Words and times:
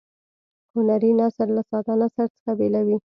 هنري 0.75 1.11
نثر 1.19 1.47
له 1.55 1.61
ساده 1.71 1.93
نثر 2.01 2.27
څخه 2.35 2.51
بیلوي. 2.59 2.97